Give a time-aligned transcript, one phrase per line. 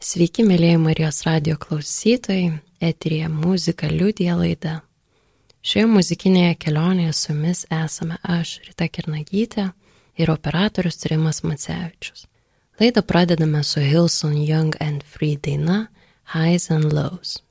[0.00, 4.78] Sveiki, mėlyje Marijos radio klausytojai, eterija muzika liudija laida.
[5.60, 9.66] Šioje muzikinėje kelionėje su jumis esame aš, Rita Kernagytė
[10.16, 12.24] ir operatorius Rimas Macevičius.
[12.80, 15.90] Laidą pradedame su Hilson Young and Free daina
[16.32, 17.42] Highs and Lows.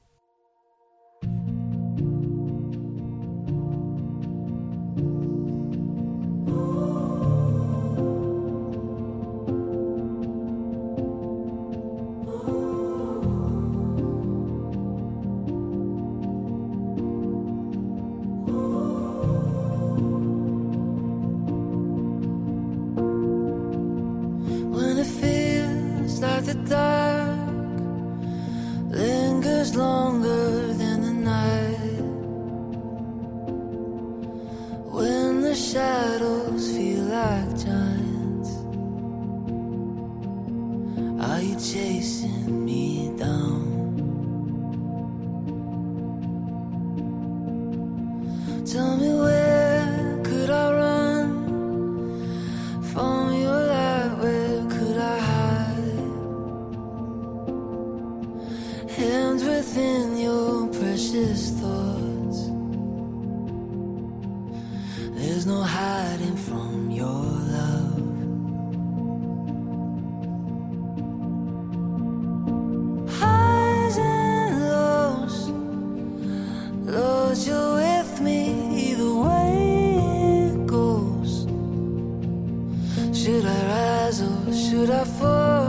[83.29, 85.67] Should I rise or should I fall?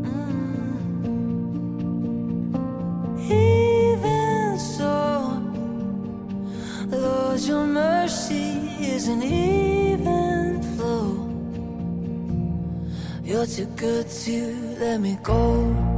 [0.00, 0.80] Mm.
[3.20, 4.96] Even so,
[6.88, 11.28] Lord, your mercy is an even flow.
[13.22, 15.95] You're too good to let me go.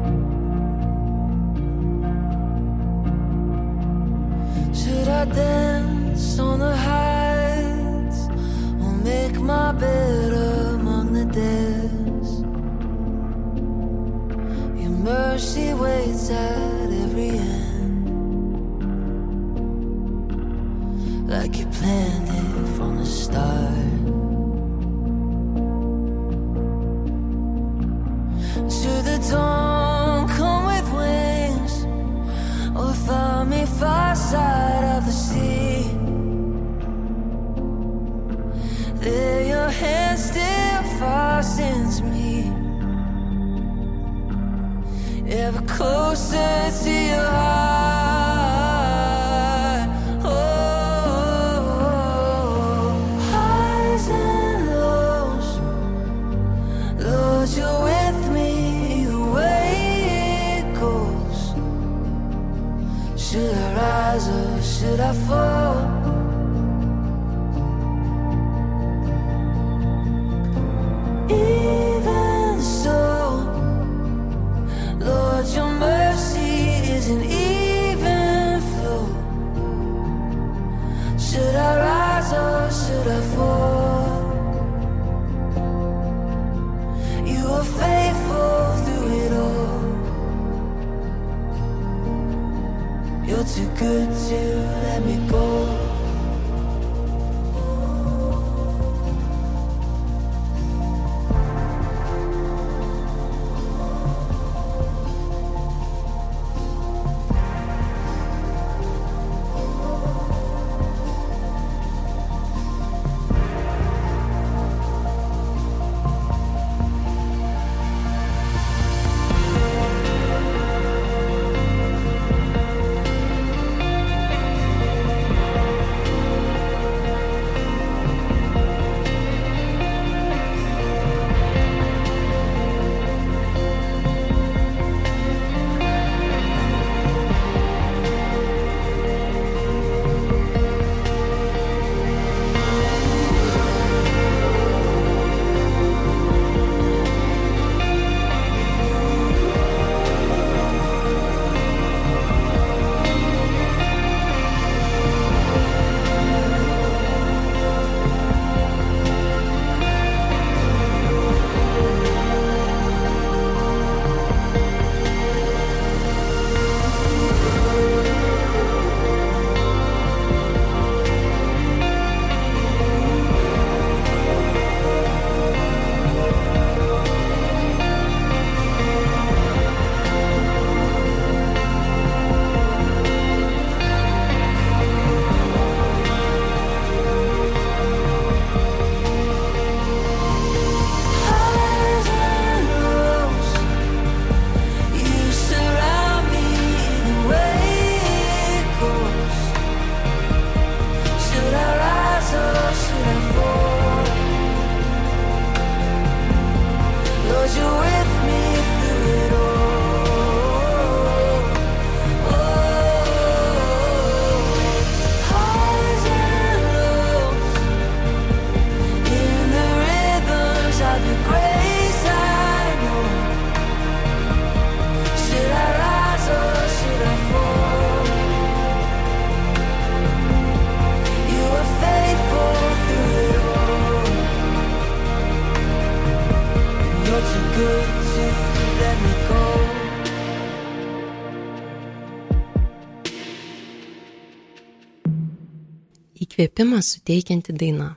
[246.39, 247.97] Įkvėpimą suteikianti daina.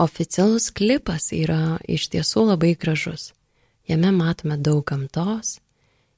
[0.00, 3.34] Oficialus klipas yra iš tiesų labai gražus.
[3.84, 5.60] Jame matome daug gamtos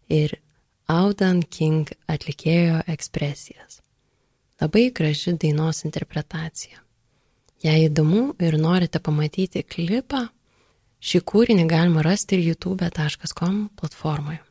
[0.09, 0.39] ir
[0.87, 3.81] Audan King atlikėjo ekspresijas.
[4.61, 6.79] Labai graži dainos interpretacija.
[7.59, 10.29] Jei įdomu ir norite pamatyti klipą,
[11.03, 14.45] šį kūrinį galima rasti ir youtube.com platformoje.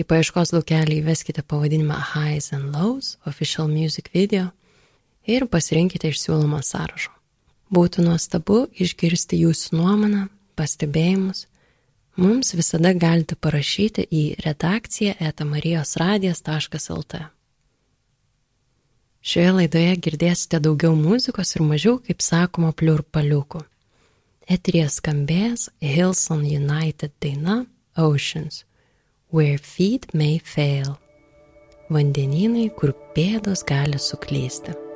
[0.00, 4.48] Į paieškos laukelį įveskite pavadinimą Highs and Lows Official Music Video
[5.30, 7.12] ir pasirinkite iš siūlomo sąrašo.
[7.70, 10.26] Būtų nuostabu išgirsti jūsų nuomonę,
[10.58, 11.46] pastebėjimus.
[12.20, 17.20] Mums visada galite parašyti į redakciją etamarijosradijas.lt.
[19.20, 23.62] Šioje laidoje girdėsite daugiau muzikos ir mažiau, kaip sakoma, pliurpaliukų.
[24.50, 27.62] Etrija skambės Hilson United daina
[27.96, 28.64] Oceans,
[29.30, 30.96] Where Feet May Fail.
[31.90, 34.89] Vandenynai, kur pėdos gali suklysti.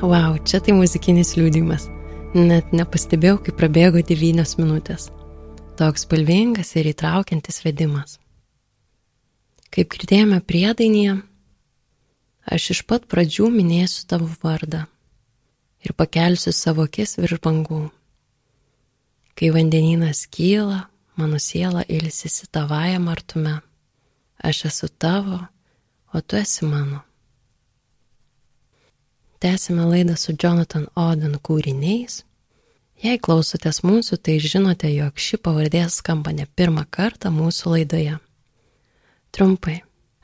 [0.00, 1.82] Wow, čia tai muzikinis liūdimas.
[2.32, 5.10] Net nepastebėjau, kaip prabėgo devynios minutės.
[5.76, 8.14] Toks spalvingas ir įtraukiantis vedimas.
[9.68, 11.18] Kaip girdėjome priedainyje,
[12.48, 14.86] aš iš pat pradžių minėsiu tavo vardą
[15.84, 17.82] ir pakelsiu savo akis virš bangų.
[19.36, 20.86] Kai vandenynas kyla,
[21.20, 23.58] mano siela ilsisi tavajam artume.
[24.40, 25.44] Aš esu tavo,
[26.08, 27.04] o tu esi mano.
[29.40, 32.18] Tęsime laidą su Jonathan Oden kūriniais.
[33.00, 38.18] Jei klausotės mūsų, tai žinote, jog ši pavardė skamba ne pirmą kartą mūsų laidoje.
[39.32, 39.78] Trumpai,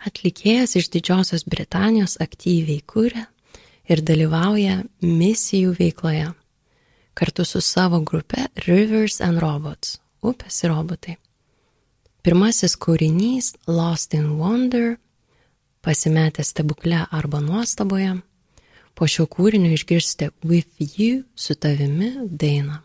[0.05, 3.25] atlikėjas iš Didžiosios Britanijos aktyviai kūrė
[3.89, 6.29] ir dalyvauja misijų veikloje
[7.17, 9.97] kartu su savo grupe Rivers and Robots-
[10.29, 11.17] upės ir robotai.
[12.23, 14.99] Pirmasis kūrinys Lost in Wonder-
[15.85, 18.21] pasimetęs stebukle arba nuostaboje
[18.97, 22.13] Po šio kūrinio išgirsite With You su tavimi
[22.43, 22.79] dainą.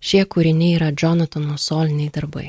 [0.00, 2.46] Šie kūriniai yra Jonatano soliniai darbai.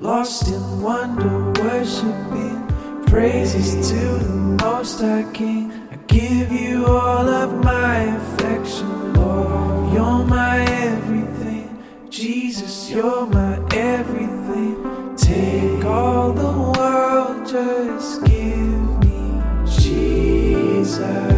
[0.00, 2.58] lost in wonder, worshiping
[3.06, 4.34] praises to the
[4.64, 5.72] Most High King.
[5.90, 9.92] I give you all of my affection, Lord.
[9.94, 10.56] You're my
[10.88, 11.68] everything,
[12.10, 12.90] Jesus.
[12.90, 14.74] You're my everything.
[15.16, 21.31] Take all the world, just give me Jesus.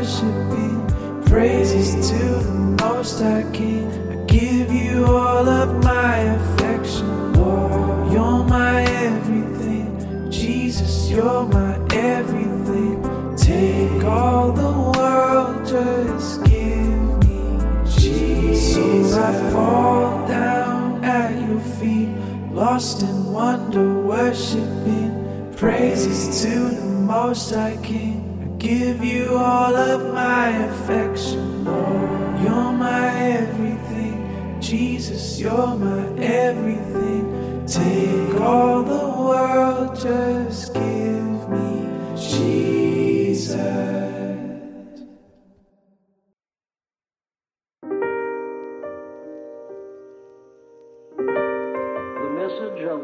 [0.00, 1.22] worshiping.
[1.26, 2.50] Praises to the
[2.82, 3.86] most I can.
[4.10, 8.12] I give you all of my affection, Lord.
[8.12, 10.30] You're my everything.
[10.30, 12.96] Jesus, you're my everything.
[13.36, 18.74] Take all the world, just give me Jesus.
[19.12, 22.08] So I fall down at your feet,
[22.52, 25.52] lost in wonder, worshiping.
[25.56, 28.19] Praises to the most I can.
[28.60, 32.40] Give you all of my affection, Lord.
[32.42, 34.60] You're my everything.
[34.60, 37.64] Jesus, you're my everything.
[37.66, 42.90] Take all the world, just give me Jesus.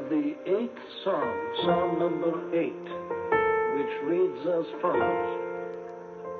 [0.08, 2.86] the eighth psalm, psalm number eight,
[3.76, 5.45] which reads as follows.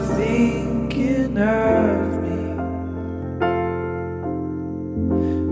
[0.00, 2.42] thinking of me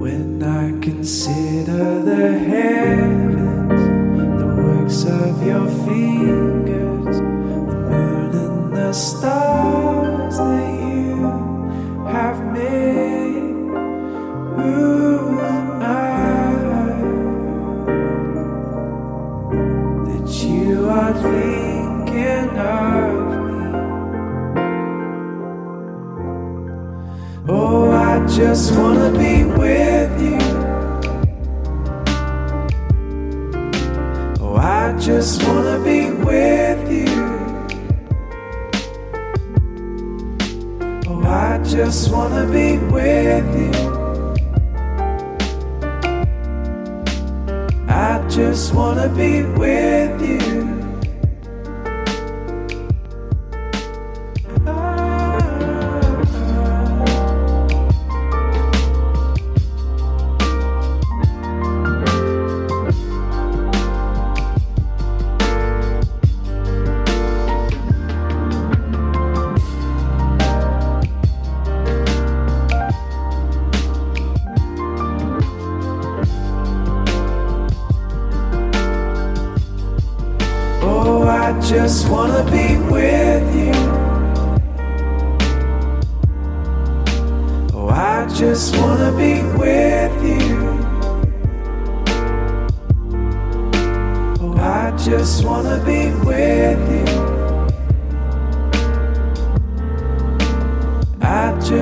[0.00, 3.13] when I consider the hair.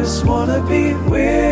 [0.02, 1.51] just wanna be with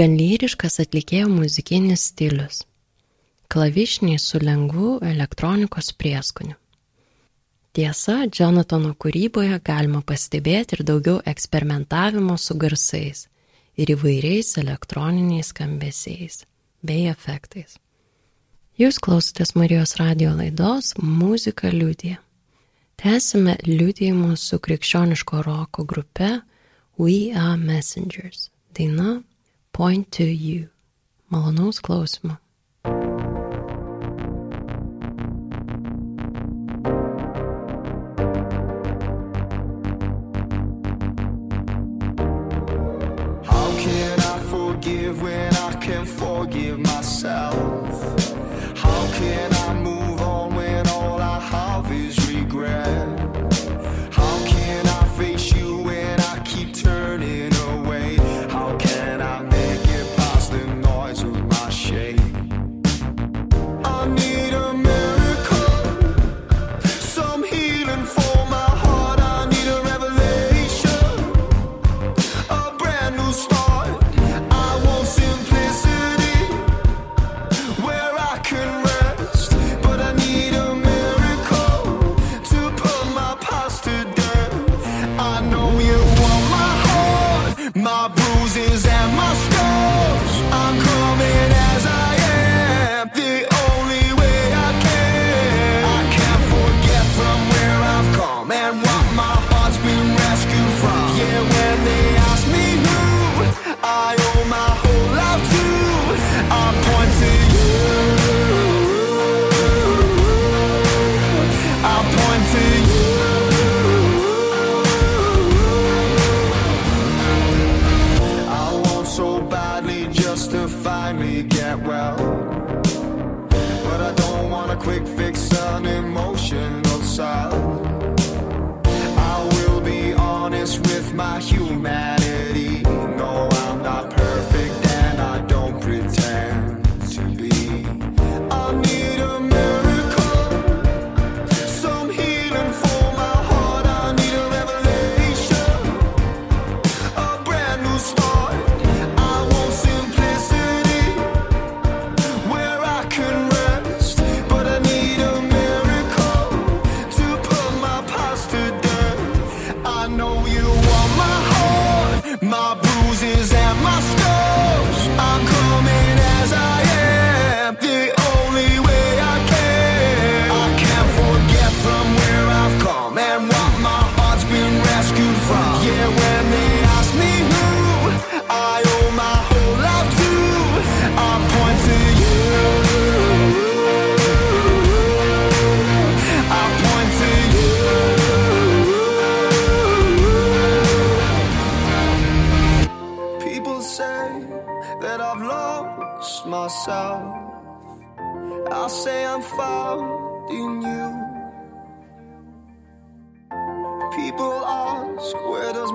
[0.00, 2.62] gan lyriškas atlikėjo muzikinis stilius.
[3.52, 6.56] Klavišniai su lengvu elektronikos prieskoniu.
[7.76, 13.26] Tiesa, Jonatano kūryboje galima pastebėti ir daugiau eksperimentavimo su garsais
[13.76, 16.40] ir įvairiais elektroniniais skambesiais
[16.82, 17.76] bei efektais.
[18.80, 22.16] Jūs klausotės Marijos radio laidos Muzika liūdė.
[23.00, 26.38] Tęsime liūdėjimus su krikščioniško roko grupe
[26.96, 28.48] We Are Messengers.
[28.72, 29.18] Daina
[29.72, 30.68] point to you.
[31.30, 32.38] Malonaus klausimo.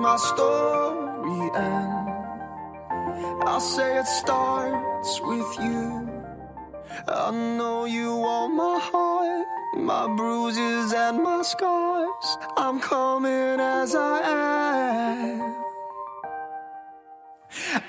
[0.06, 2.08] My story end?
[3.52, 5.84] I say it starts with you.
[7.08, 9.46] I know you want my heart,
[9.90, 12.28] my bruises and my scars.
[12.56, 15.54] I'm coming as I am.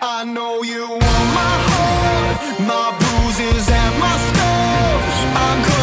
[0.01, 2.37] I know you want my heart,
[2.73, 5.17] my bruises and my scars.
[5.45, 5.76] I'm coming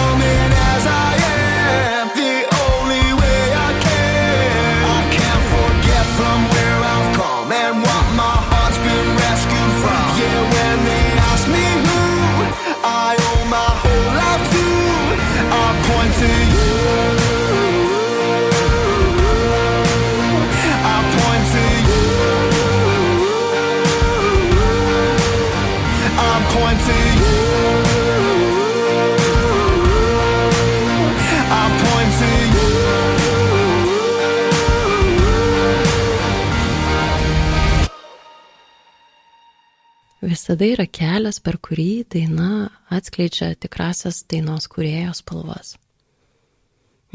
[40.44, 45.70] Visada yra kelias, per kurį daina atskleidžia tikrasias dainos kūrėjo spalvas.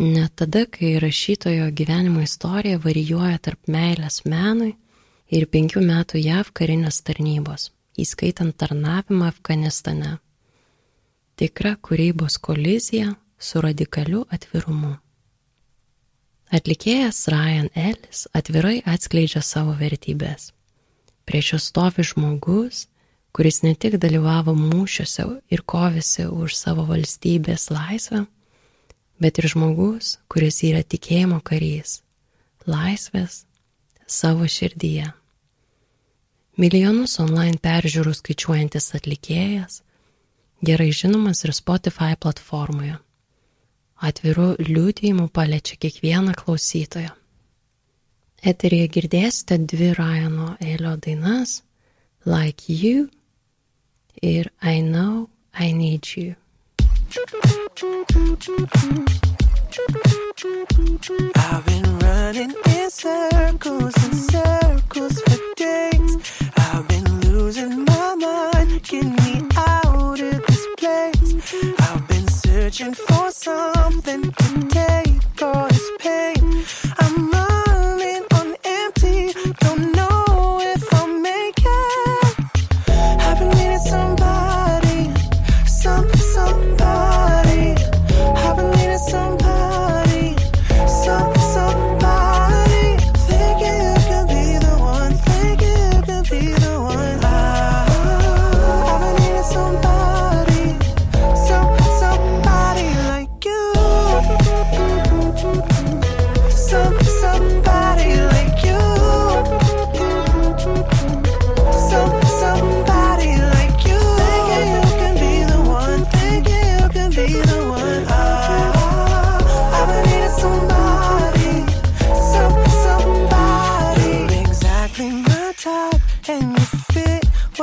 [0.01, 4.71] Net tada, kai rašytojo gyvenimo istorija varijuoja tarp meilės menui
[5.29, 7.69] ir penkių metų JAV karinės tarnybos,
[8.01, 10.17] įskaitant tarnavimą Afganistane.
[11.37, 14.95] Tikra kūrybos kolizija su radikaliu atvirumu.
[16.49, 20.49] Atlikėjas Ryan Ellis atvirai atskleidžia savo vertybės.
[21.29, 22.87] Prieš jo stovi žmogus,
[23.35, 28.25] kuris ne tik dalyvavo mūšiuose ir kovėsi už savo valstybės laisvę,
[29.21, 31.99] bet ir žmogus, kuris yra tikėjimo karys,
[32.67, 33.43] laisvės
[34.07, 35.11] savo širdyje.
[36.59, 39.77] Milijonus online peržiūrų skaičiuojantis atlikėjas,
[40.65, 42.97] gerai žinomas ir Spotify platformoje.
[43.99, 47.13] Atvirų liūdėjimų paliečia kiekvieną klausytoją.
[48.39, 51.61] Eterėje girdėsite dvi Ryano Elio dainas
[52.25, 53.09] Like You
[54.21, 56.35] ir I Know I Need You.
[61.35, 66.17] I've been running in circles and circles for days.
[66.57, 68.83] I've been losing my mind.
[68.83, 71.53] Get me out of this place.
[71.79, 76.65] I've been searching for something to take all this pain.
[76.99, 77.68] I'm running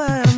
[0.07, 0.36] time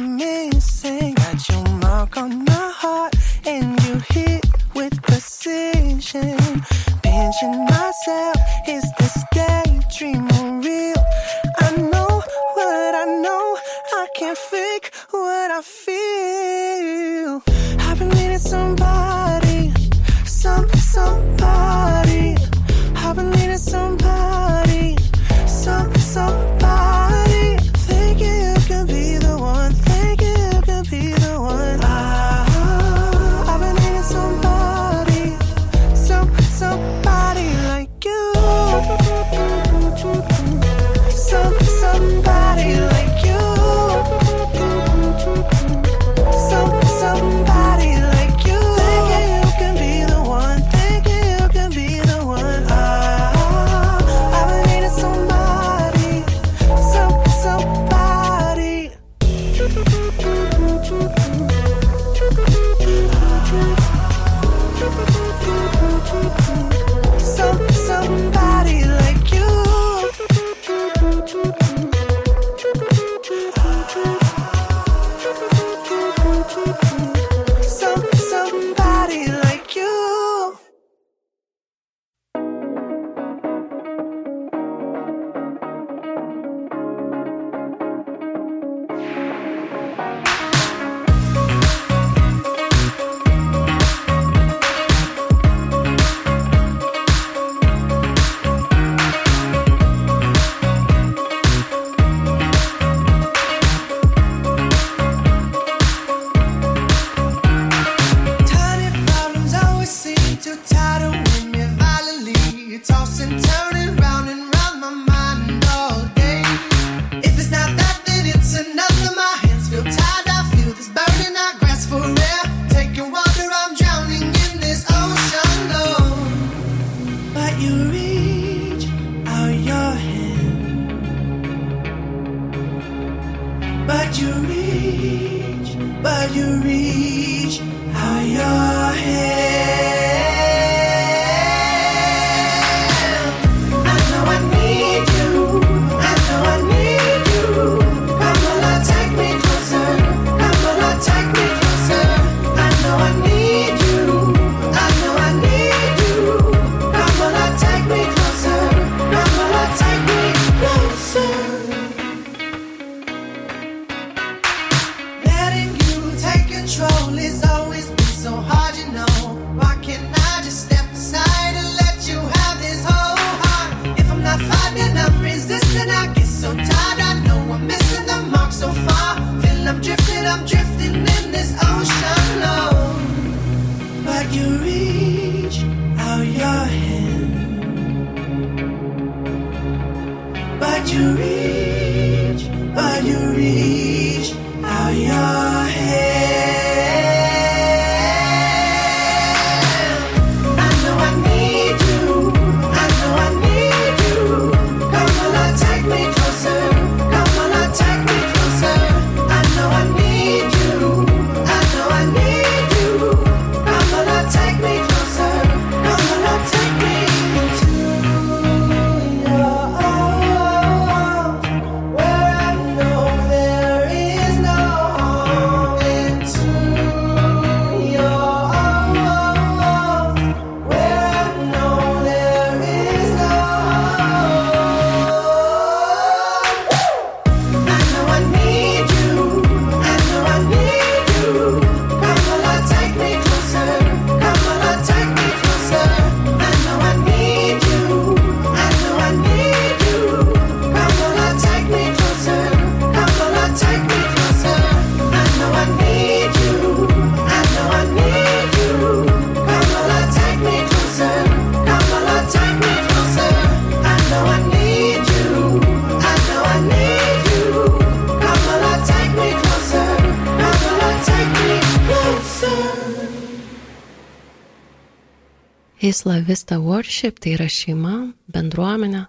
[276.29, 279.07] Vista Worship tai yra šeima, bendruomenė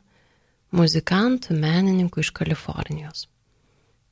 [0.72, 3.26] muzikantų, menininkų iš Kalifornijos,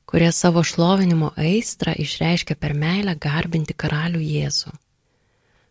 [0.04, 4.72] kurie savo šlovinimo aistrą išreiškia per meilę garbinti karalių Jėzų.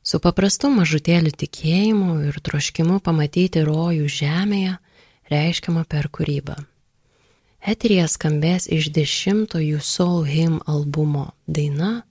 [0.02, 4.74] Su paprastu mažutėliu tikėjimu ir troškimu pamatyti rojų žemėje
[5.30, 6.58] reiškiama per kūrybą.
[7.62, 12.02] Eterija skambės iš dešimtojų Soul Hymn albumo daina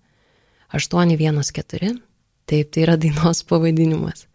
[0.70, 1.99] 814,
[2.47, 4.29] taip tai yra dainos pavadinimas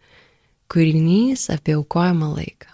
[0.72, 2.71] kūrinys apie aukojimą laiką.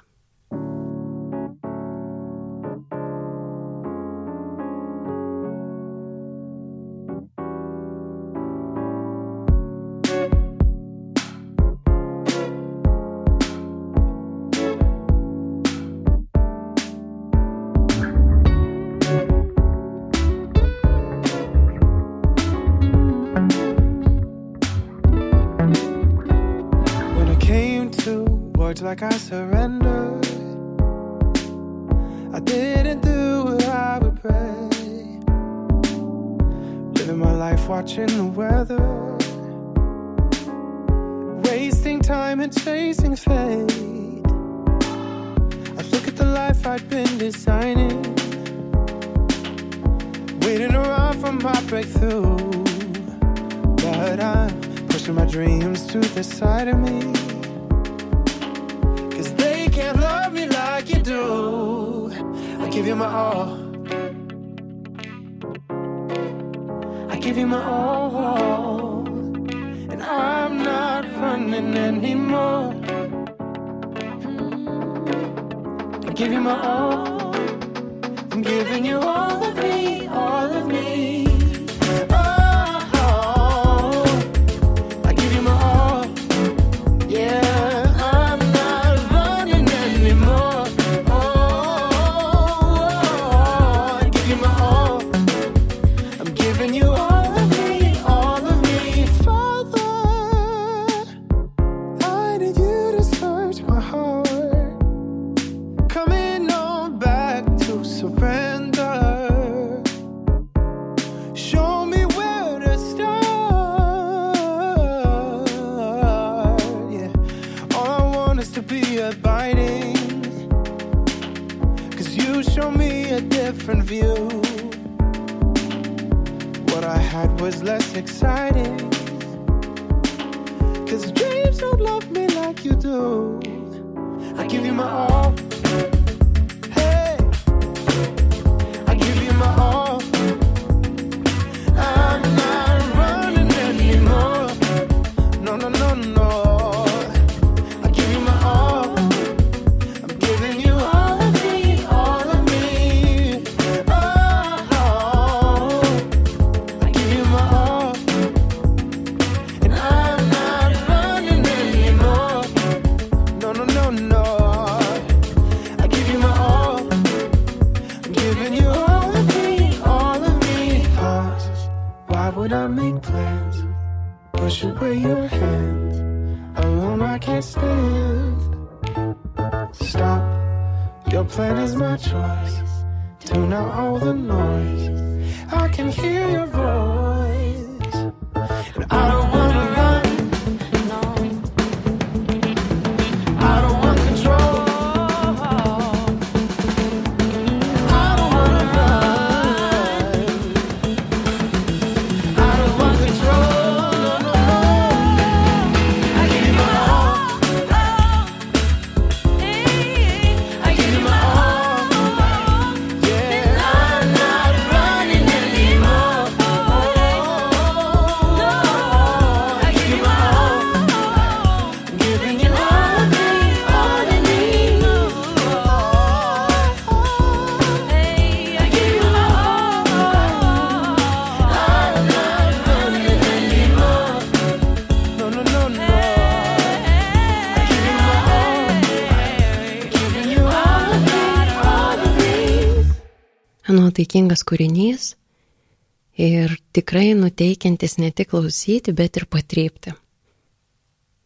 [246.18, 249.94] ir tikrai nuteikiantis ne tik klausyti, bet ir patrypti.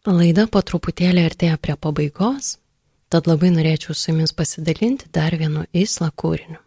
[0.07, 2.57] Laida po truputėlį artėja prie pabaigos,
[3.09, 6.59] tad labai norėčiau su jumis pasidalinti dar vienu įsla kūriniu.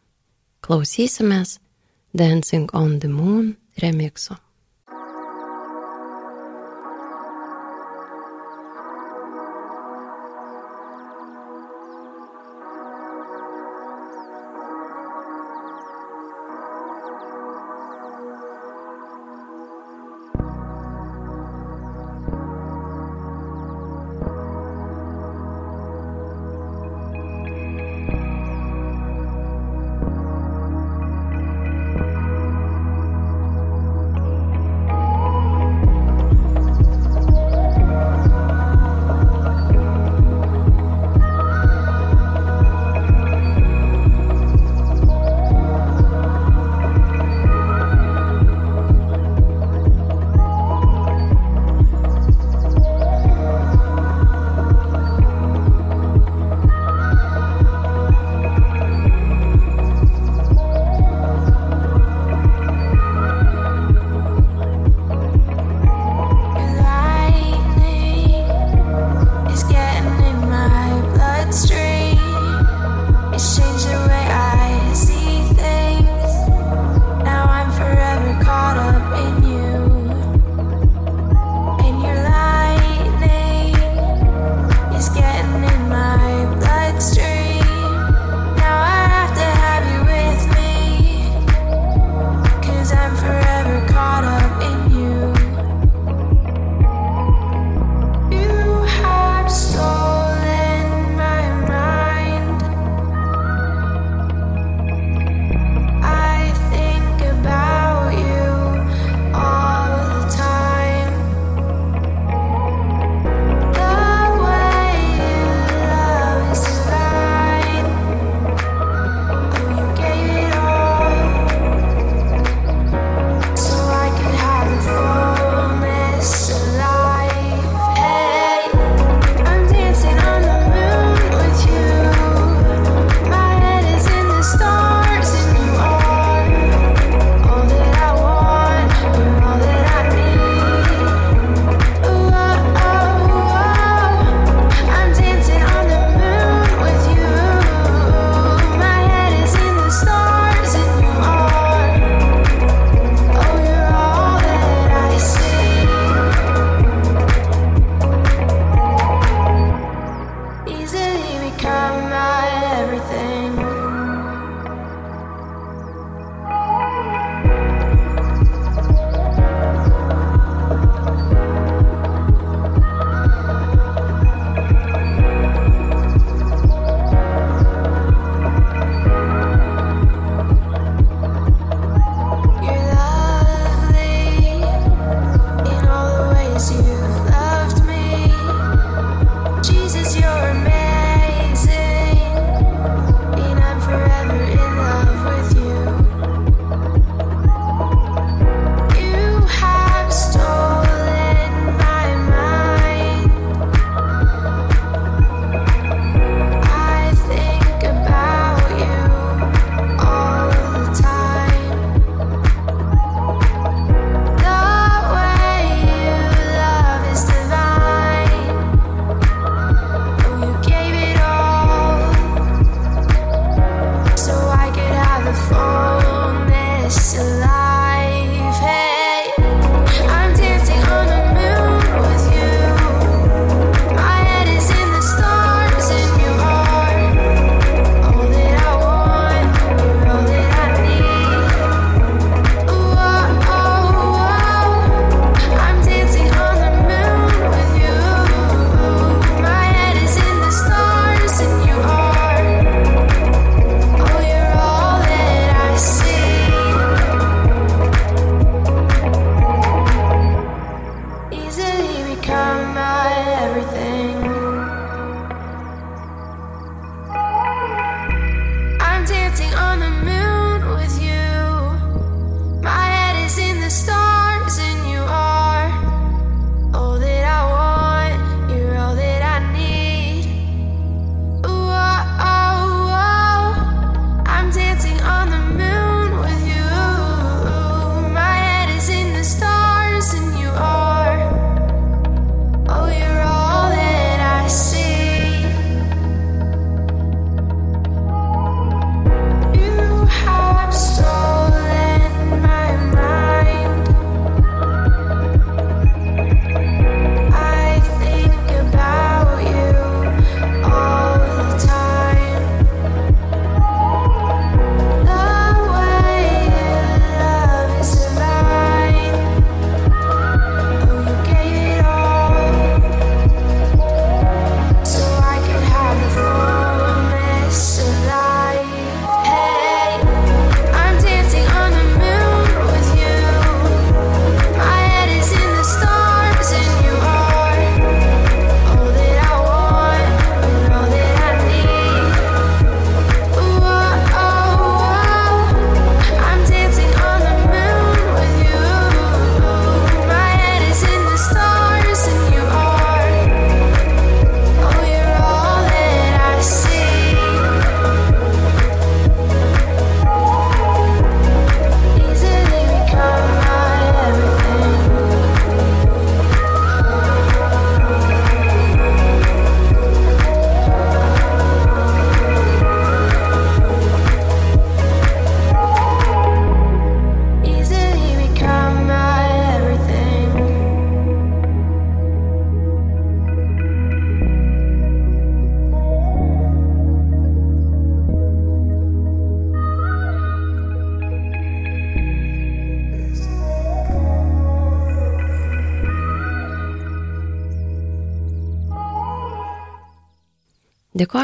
[0.65, 1.59] Klausysimės
[2.15, 4.37] Dancing on the Moon remixo.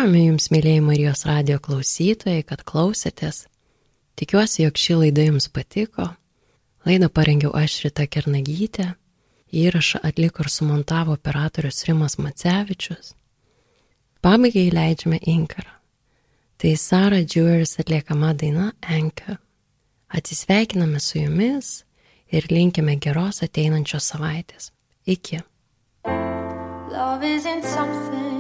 [0.02, 3.44] Dėkojame Jums, mėlyjei Marijos radio klausytojai, kad klausėtės.
[4.18, 6.08] Tikiuosi, jog ši laida Jums patiko.
[6.90, 8.88] Laidą parengiau aš Rita Kernagytė.
[9.54, 13.12] Įrašą atliko ir sumontavo operatorius Rimas Macevičius.
[14.26, 15.78] Pabaigai leidžiame inkarą.
[16.58, 19.38] Tai Sara Jewers atliekama daina Anchor.
[20.10, 21.84] Atsisveikiname su jumis
[22.34, 24.74] ir linkime geros ateinančios savaitės.
[25.06, 25.44] Iki.
[26.90, 28.31] Love isn't something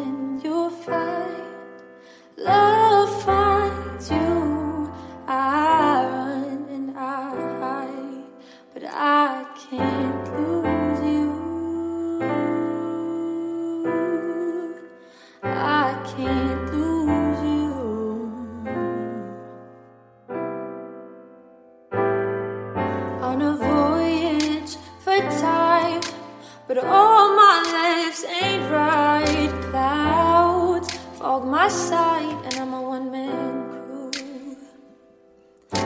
[31.71, 34.57] and I'm a one man crew.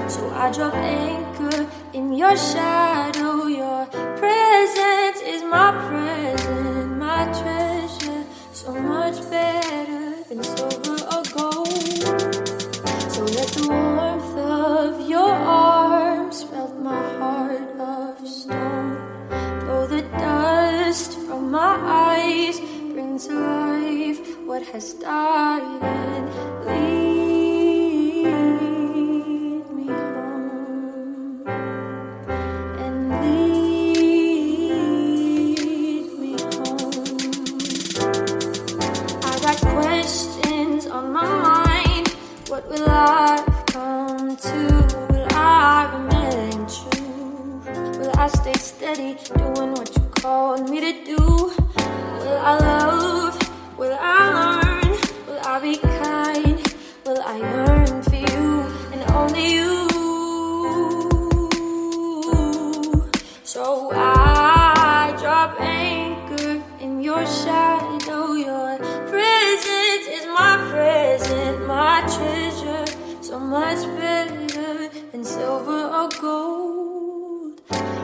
[0.10, 2.85] So I drop anchor in your shadow.
[24.72, 26.30] Has died and
[26.66, 28.26] lead
[29.76, 31.44] me home.
[32.84, 34.00] And lead
[36.20, 36.92] me home.
[39.24, 42.08] I got questions on my mind.
[42.48, 44.60] What will life come to?
[45.12, 45.66] Will I?
[48.00, 51.18] Will I stay steady, doing what you called me to do?
[51.18, 52.95] Will I love?
[67.26, 68.34] Shadow.
[68.34, 72.86] Your presence is my present, my treasure.
[73.22, 77.62] So much better than silver or gold.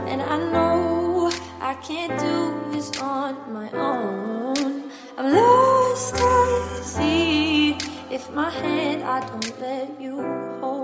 [0.08, 4.92] And I know I can't do this on my own.
[5.18, 7.78] I'm lost at sea
[8.10, 10.22] if my hand I don't let you
[10.60, 10.81] hold.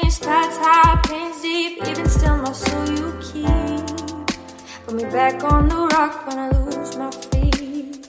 [0.00, 0.18] Change.
[0.24, 3.86] High, pains deep, even still, my soul you keep.
[4.86, 8.08] Put me back on the rock when I lose my feet.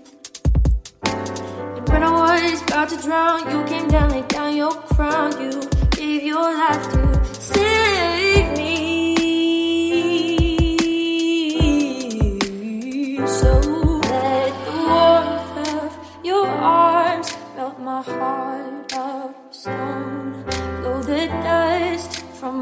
[1.04, 5.32] And when I was about to drown, you came down, laid down your crown.
[5.42, 5.62] You
[5.92, 8.73] gave your life to save me.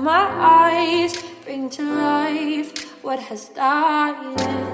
[0.02, 1.14] My eyes,
[1.46, 4.71] bring to life what has died.